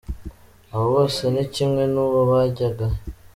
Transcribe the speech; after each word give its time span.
Abo 0.71 0.85
bose 0.95 1.21
ni 1.33 1.45
kimwe 1.53 1.83
n’uwo 1.93 2.19
Bajyagahe. 2.29 2.99